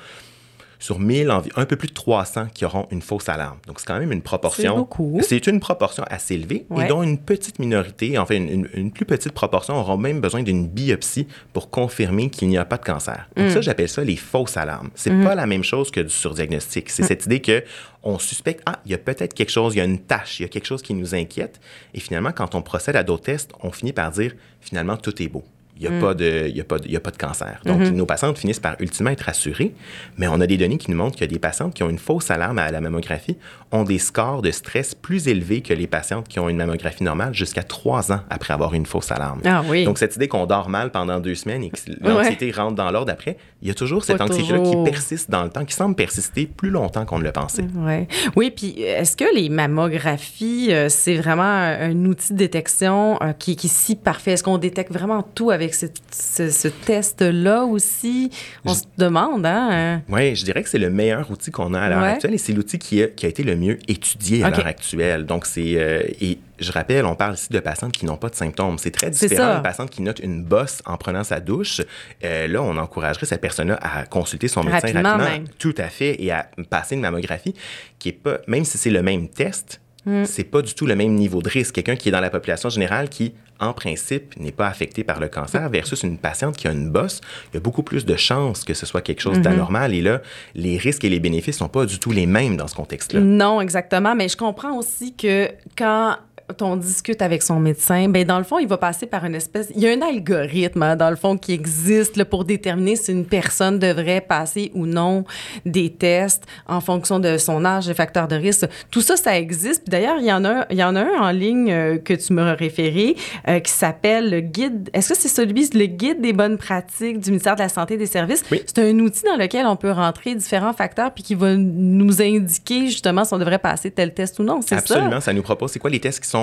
[0.79, 3.59] sur 1000, un peu plus de 300 qui auront une fausse alarme.
[3.67, 4.73] Donc, c'est quand même une proportion.
[4.73, 5.21] C'est beaucoup.
[5.23, 9.33] C'est une proportion assez élevée et dont une petite minorité, enfin, une, une, plus petite
[9.33, 13.29] proportion auront même besoin d'une biopsie pour confirmer qu'il n'y a pas de cancer.
[13.37, 13.62] Donc, ça, mm.
[13.62, 14.91] j'appelle ça les fausses alarmes.
[14.95, 15.25] C'est mm.
[15.25, 16.91] pas la même chose que du surdiagnostic.
[16.91, 17.07] C'est mm.
[17.07, 17.65] cette idée que
[18.03, 20.45] on suspecte, ah, il y a peut-être quelque chose, il y a une tâche, il
[20.45, 21.61] y a quelque chose qui nous inquiète.
[21.93, 25.29] Et finalement, quand on procède à d'autres tests, on finit par dire, finalement, tout est
[25.29, 25.45] beau
[25.79, 26.01] il n'y a, mm.
[26.01, 27.61] pas de, y a, pas a pas de cancer.
[27.65, 27.91] Donc, mm-hmm.
[27.91, 29.75] nos patientes finissent par ultimement être rassurées,
[30.17, 31.91] mais on a des données qui nous montrent qu'il y a des patientes qui ont
[31.91, 33.37] une fausse alarme à la mammographie
[33.73, 37.35] ont des scores de stress plus élevés que les patientes qui ont une mammographie normale
[37.35, 39.41] jusqu'à trois ans après avoir une fausse alarme.
[39.45, 39.85] Ah, oui.
[39.85, 43.12] Donc, cette idée qu'on dort mal pendant deux semaines et que l'anxiété rentre dans l'ordre
[43.12, 46.46] après, il y a toujours cette anxiété-là qui persiste dans le temps, qui semble persister
[46.46, 47.64] plus longtemps qu'on ne le pensait.
[47.74, 48.07] Ouais.
[48.37, 53.57] Oui, puis est-ce que les mammographies, euh, c'est vraiment un outil de détection euh, qui,
[53.57, 54.33] qui est si parfait?
[54.33, 58.31] Est-ce qu'on détecte vraiment tout avec ce, test-là aussi?
[58.64, 60.00] On se demande, hein?
[60.09, 62.52] Oui, je dirais que c'est le meilleur outil qu'on a à l'heure actuelle et c'est
[62.52, 65.26] l'outil qui a, qui a, été le mieux étudié à l'heure actuelle.
[65.26, 65.74] Donc, c'est.
[65.74, 68.79] Euh, et je rappelle, on parle ici de patientes qui n'ont pas de symptômes.
[68.79, 71.81] C'est très différent d'une patiente qui note une bosse en prenant sa douche.
[72.25, 75.45] Euh, là, on encouragerait cette personne-là à consulter son médecin rapidement.
[75.59, 76.23] Tout à fait.
[76.23, 77.55] Et à passer une mammographie
[77.99, 80.25] qui est pas, même si c'est le même test, Hmm.
[80.25, 81.75] C'est pas du tout le même niveau de risque.
[81.75, 85.29] Quelqu'un qui est dans la population générale qui en principe, n'est pas affectée par le
[85.29, 88.64] cancer versus une patiente qui a une bosse, il y a beaucoup plus de chances
[88.64, 89.45] que ce soit quelque chose mhm.
[89.45, 89.95] d'anormal.
[89.95, 90.21] Et là,
[90.55, 93.21] les risques et les bénéfices sont pas du tout les mêmes dans ce contexte-là.
[93.21, 94.14] Non, exactement.
[94.14, 96.16] Mais je comprends aussi que quand
[96.61, 99.69] on discute avec son médecin, ben dans le fond, il va passer par une espèce...
[99.75, 103.13] Il y a un algorithme, hein, dans le fond, qui existe là, pour déterminer si
[103.13, 105.25] une personne devrait passer ou non
[105.65, 108.67] des tests en fonction de son âge, des facteurs de risque.
[108.91, 109.89] Tout ça, ça existe.
[109.89, 112.33] D'ailleurs, il y en a, il y en a un en ligne euh, que tu
[112.33, 113.17] me référé
[113.49, 114.89] euh, qui s'appelle le guide...
[114.93, 117.99] Est-ce que c'est celui, le guide des bonnes pratiques du ministère de la Santé et
[117.99, 118.45] des Services?
[118.53, 118.63] Oui.
[118.67, 122.87] C'est un outil dans lequel on peut rentrer différents facteurs puis qui va nous indiquer
[122.87, 124.61] justement si on devrait passer tel test ou non.
[124.63, 124.77] C'est ça?
[124.77, 125.21] Absolument.
[125.21, 126.36] Ça nous propose, c'est quoi les tests qui sont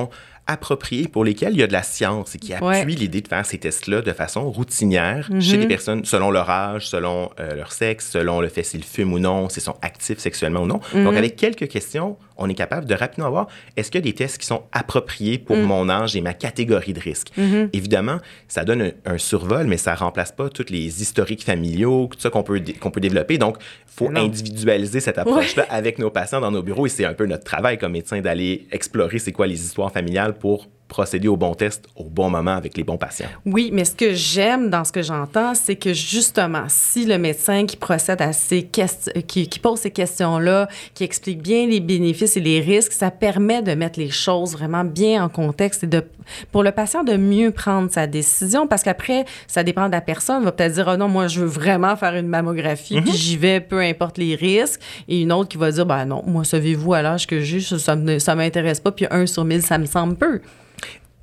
[0.46, 3.46] appropriés pour lesquels il y a de la science et qui appuient l'idée de faire
[3.46, 5.68] ces tests-là de façon routinière chez les mhm.
[5.68, 9.48] personnes selon leur âge, selon euh, leur sexe, selon le fait s'ils fument ou non,
[9.48, 10.82] s'ils sont actifs sexuellement ou non.
[10.94, 11.18] Donc, mhm.
[11.18, 14.38] avec quelques questions, on est capable de rapidement voir est-ce qu'il y a des tests
[14.38, 15.64] qui sont appropriés pour mhm.
[15.64, 17.32] mon âge et ma catégorie de risque?
[17.74, 22.30] Évidemment, ça donne un, survol, mais ça remplace pas tous les historiques familiaux, tout ça
[22.30, 23.38] qu'on peut, qu'on peut développer.
[23.38, 27.14] Donc, il faut individualiser cette approche-là avec nos patients dans nos bureaux et c'est un
[27.14, 31.38] peu notre travail comme médecin d'aller explorer c'est quoi les histoires familiales pour procéder au
[31.38, 33.28] bon test au bon moment avec les bons patients.
[33.46, 37.66] Oui, mais ce que j'aime dans ce que j'entends, c'est que justement, si le médecin
[37.66, 42.42] qui procède à ces questions, qui, pose ces questions-là, qui explique bien les bénéfices et
[42.42, 46.04] les risques, ça permet de mettre les choses vraiment bien en contexte et de,
[46.52, 50.42] pour le patient de mieux prendre sa décision parce qu'après, ça dépend de la personne.
[50.42, 53.18] Il va peut-être dire, oh non, moi, je veux vraiment faire une mammographie, puis mhm.
[53.18, 54.80] j'y vais, peu importe les risques.
[55.08, 57.96] Et une autre qui va dire, ben non, moi, savez-vous, à l'âge que j'ai, ça
[57.96, 60.40] ne m'intéresse pas, puis un sur mille, ça me semble peu.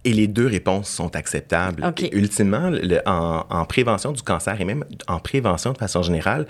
[0.04, 1.84] Et les deux réponses sont acceptables.
[2.12, 2.72] ultimement,
[3.06, 6.46] en, prévention du cancer et même en prévention de façon générale,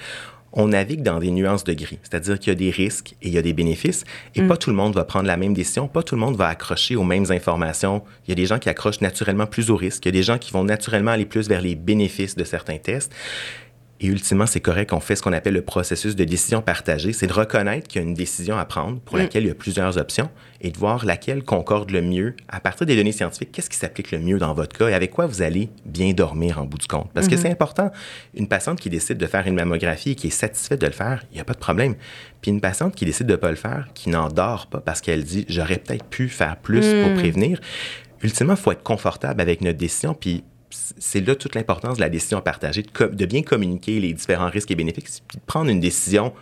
[0.53, 3.35] on navigue dans des nuances de gris, c'est-à-dire qu'il y a des risques et il
[3.35, 4.49] y a des bénéfices, et mm.
[4.49, 6.97] pas tout le monde va prendre la même décision, pas tout le monde va accrocher
[6.97, 8.03] aux mêmes informations.
[8.27, 10.23] Il y a des gens qui accrochent naturellement plus aux risques, il y a des
[10.23, 13.13] gens qui vont naturellement aller plus vers les bénéfices de certains tests.
[14.03, 17.13] Et ultimement, c'est correct qu'on fait ce qu'on appelle le processus de décision partagée.
[17.13, 19.21] C'est de reconnaître qu'il y a une décision à prendre pour mm.
[19.21, 20.31] laquelle il y a plusieurs options
[20.63, 23.53] et de voir laquelle concorde le mieux à partir des données scientifiques.
[23.53, 26.59] Qu'est-ce qui s'applique le mieux dans votre cas et avec quoi vous allez bien dormir
[26.59, 27.11] en bout du compte?
[27.13, 27.43] Parce que mm-hmm.
[27.43, 27.93] c'est important.
[28.35, 31.23] Une patiente qui décide de faire une mammographie et qui est satisfaite de le faire,
[31.31, 31.95] il n'y a pas de problème.
[32.41, 35.03] Puis une patiente qui décide de ne pas le faire, qui n'en dort pas parce
[35.03, 37.17] qu'elle dit j'aurais peut-être pu faire plus pour mm.
[37.17, 37.61] prévenir,
[38.23, 40.15] ultimement, il faut être confortable avec notre décision.
[40.15, 44.49] Puis c'est là toute l'importance de la décision partagée, de, de, bien communiquer les différents
[44.49, 46.33] risques et bénéfices, puis de prendre une décision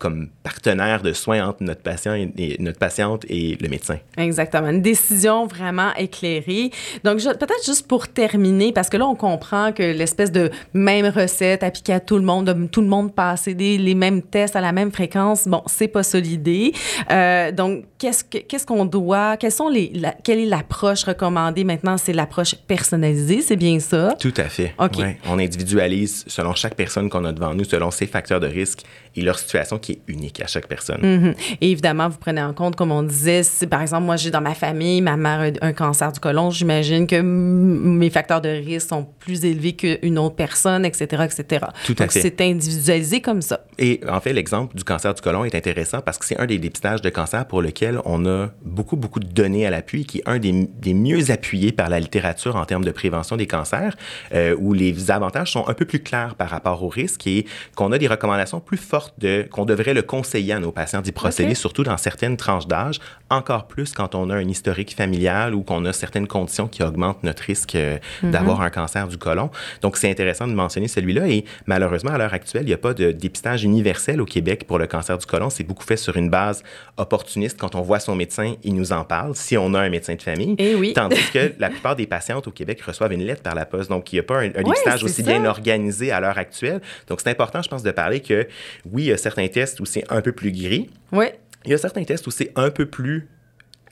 [0.00, 3.98] comme partenaire de soins entre notre patient et, notre patiente et le médecin.
[4.16, 6.70] Exactement, une décision vraiment éclairée.
[7.04, 11.62] Donc peut-être juste pour terminer, parce que là on comprend que l'espèce de même recette
[11.62, 14.62] appliquée à tout le monde, de tout le monde passer des, les mêmes tests à
[14.62, 16.72] la même fréquence, bon c'est pas solidé.
[17.10, 19.92] Euh, donc qu'est-ce qu'est-ce qu'on doit, quelles sont les,
[20.24, 21.98] quelle est l'approche recommandée maintenant?
[21.98, 24.16] C'est l'approche personnalisée, c'est bien ça?
[24.18, 24.74] Tout à fait.
[24.78, 24.96] Ok.
[25.28, 28.84] On individualise selon chaque personne qu'on a devant nous, selon ses facteurs de risque
[29.16, 31.00] et leur situation qui est unique à chaque personne.
[31.02, 31.34] Mhm.
[31.60, 34.40] Et évidemment, vous prenez en compte, comme on disait, si par exemple, moi, j'ai dans
[34.40, 38.88] ma famille, ma mère a un cancer du côlon, j'imagine que mes facteurs de risque
[38.88, 41.66] sont plus élevés qu'une autre personne, etc., etc.
[41.86, 42.20] Tout à fait.
[42.20, 43.64] c'est individualisé comme ça.
[43.78, 46.58] Et en fait, l'exemple du cancer du côlon est intéressant parce que c'est un des
[46.58, 50.28] dépistages de cancer pour lequel on a beaucoup, beaucoup de données à l'appui, qui est
[50.28, 53.96] un des, des, mieux appuyés par la littérature en termes de prévention des cancers,
[54.34, 57.92] euh, où les avantages sont un peu plus clairs par rapport aux risques et qu'on
[57.92, 61.54] a des recommandations plus fortes de qu'on devrait le conseiller à nos patients d'y procéder,
[61.54, 65.84] surtout dans certaines tranches d'âge, encore plus quand on a un historique familial ou qu'on
[65.84, 68.32] a certaines conditions qui augmentent notre risque euh, mhm.
[68.32, 69.50] d'avoir un cancer du côlon.
[69.82, 71.28] Donc, c'est intéressant de mentionner celui-là.
[71.28, 74.78] Et malheureusement, à l'heure actuelle, il n'y a pas de dépistage universel au Québec pour
[74.78, 75.50] le cancer du côlon.
[75.50, 76.62] C'est beaucoup fait sur une base
[76.96, 77.58] opportuniste.
[77.58, 80.22] Quand on voit son médecin, il nous en parle, si on a un médecin de
[80.22, 80.54] famille.
[80.58, 80.92] Et eh oui.
[80.92, 83.90] Tandis que la plupart des patientes au Québec reçoivent une lettre par la poste.
[83.90, 86.80] Donc, il n'y a pas un, dépistage aussi bien organisé à l'heure actuelle.
[87.08, 88.46] Donc, c'est important, je pense, de parler que
[88.92, 90.90] oui, il y a certains tests où c'est un peu plus gris.
[91.12, 91.26] Oui.
[91.64, 93.28] Il y a certains tests où c'est un peu plus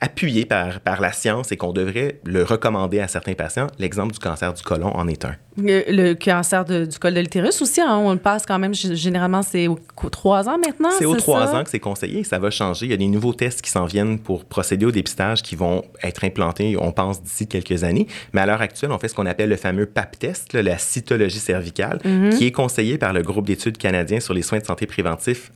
[0.01, 3.67] appuyé par, par la science et qu'on devrait le recommander à certains patients.
[3.79, 5.35] L'exemple du cancer du côlon en est un.
[5.57, 9.67] Le, cancer du col de l'utérus aussi, hein, on le passe quand même, généralement, c'est
[9.67, 9.77] aux
[10.09, 10.89] trois ans maintenant.
[10.97, 12.23] C'est aux trois ans que c'est conseillé.
[12.23, 12.85] Ça va changer.
[12.85, 15.83] Il y a des nouveaux tests qui s'en viennent pour procéder au dépistage qui vont
[16.01, 18.07] être implantés, on pense, d'ici quelques années.
[18.31, 21.39] Mais à l'heure actuelle, on fait ce qu'on appelle le fameux PAP test, la cytologie
[21.39, 22.37] cervicale, mm-hmm.
[22.37, 25.51] qui est conseillé par le groupe d'études canadien sur les soins de santé préventifs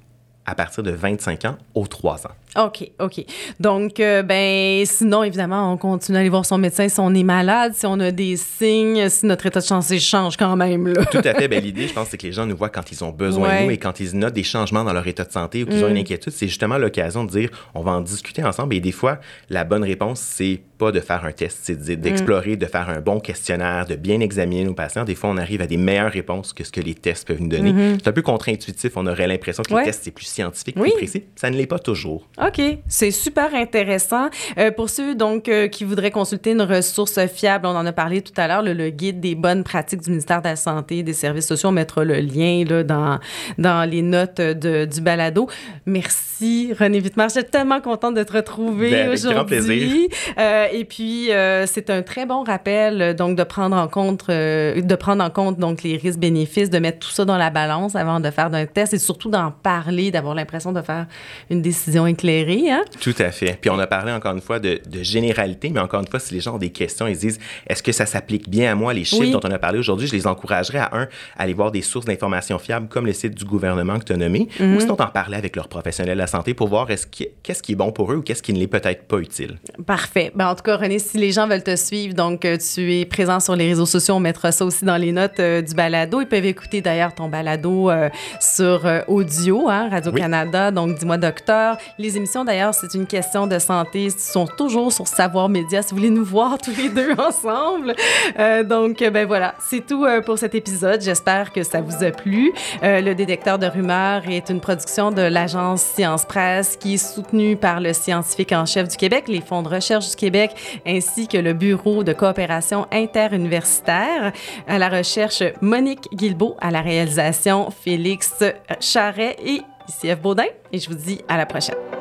[0.45, 2.63] à partir de 25 ans aux 3 ans.
[2.65, 3.25] OK, OK.
[3.59, 7.23] Donc, euh, ben, sinon, évidemment, on continue à aller voir son médecin si on est
[7.23, 10.87] malade, si on a des signes, si notre état de santé change quand même.
[10.87, 11.05] Là.
[11.05, 11.47] Tout à fait.
[11.47, 13.65] Ben, L'idée, je pense, c'est que les gens nous voient quand ils ont besoin de
[13.65, 15.87] nous et quand ils notent des changements dans leur état de santé ou qu'ils ont
[15.87, 15.97] une mm.
[15.97, 18.75] inquiétude, c'est justement l'occasion de dire on va en discuter ensemble.
[18.75, 22.65] Et des fois, la bonne réponse, c'est pas de faire un test, c'est d'explorer, de
[22.65, 25.05] faire un bon questionnaire, de bien examiner nos patients.
[25.05, 27.47] Des fois, on arrive à des meilleures réponses que ce que les tests peuvent nous
[27.47, 27.71] donner.
[27.71, 27.99] Mm-hmm.
[28.03, 28.91] C'est un peu contre-intuitif.
[28.95, 31.23] On aurait l'impression que les tests, c'est plus scientifique, plus précis.
[31.35, 32.27] Ça ne l'est pas toujours.
[32.43, 32.61] OK.
[32.87, 34.29] C'est super intéressant.
[34.57, 38.21] Euh, pour ceux donc euh, qui voudraient consulter une ressource fiable, on en a parlé
[38.21, 41.13] tout à l'heure, le, guide des bonnes pratiques du ministère de la Santé et des
[41.13, 41.69] Services sociaux.
[41.69, 43.19] On mettra le lien là, dans,
[43.57, 45.47] dans les notes de, du balado.
[45.85, 47.29] Merci, René Vittemar.
[47.29, 50.09] Je suis tellement contente de te retrouver ben, aujourd'hui.
[50.37, 51.29] Euh, et puis,
[51.67, 55.83] c'est un très bon rappel donc de prendre en compte, de prendre en compte donc
[55.83, 58.99] les risques-bénéfices, de mettre tout ça dans la balance avant de faire un test et
[58.99, 61.07] surtout d'en parler, d'avoir l'impression de faire
[61.49, 62.71] une décision éclairée.
[62.71, 62.83] Hein?
[63.01, 63.57] Tout à fait.
[63.59, 66.39] Puis on a parlé encore une fois de, généralité, mais encore une fois, si les
[66.39, 69.31] gens ont des questions, ils disent est-ce que ça s'applique bien à moi Les chiffres
[69.31, 71.07] dont on a parlé aujourd'hui, je les encouragerais à un,
[71.37, 74.47] aller voir des sources d'informations fiables comme le site du gouvernement que tu as nommé,
[74.59, 77.73] ou sinon en parler avec leurs professionnels de la santé pour voir est-ce qu'est-ce qui
[77.73, 79.57] est bon pour eux ou qu'est-ce qui ne l'est peut-être pas utile.
[79.85, 80.31] Parfait.
[80.35, 83.05] Ben, en tout cas, René, si les gens veulent te suivre, donc euh, tu es
[83.05, 86.21] présent sur les réseaux sociaux, on mettra ça aussi dans les notes euh, du balado.
[86.21, 88.09] Ils peuvent écouter d'ailleurs ton balado euh,
[88.39, 91.77] sur audio, hein, Radio-Canada, donc Dis-moi docteur.
[91.97, 95.97] Les émissions, d'ailleurs, c'est une question de santé, sont toujours sur Savoir Média, si vous
[95.97, 97.95] voulez nous voir tous les deux ensemble.
[98.39, 101.01] Euh, donc, ben voilà, c'est tout euh, pour cet épisode.
[101.01, 102.53] J'espère que ça vous a plu.
[102.83, 107.55] Euh, le détecteur de rumeurs est une production de l'agence Science Presse qui est soutenue
[107.55, 110.51] par le scientifique en chef du Québec, les fonds de recherche du Québec,
[110.85, 114.31] ainsi que le Bureau de coopération interuniversitaire.
[114.67, 118.43] À la recherche, Monique Guilbeault, à la réalisation, Félix
[118.79, 120.19] Charret et Ici F.
[120.21, 121.92] Baudin et je vous dis à la prochaine.